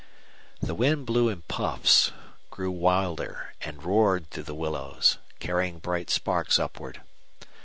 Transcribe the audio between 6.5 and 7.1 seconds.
upward.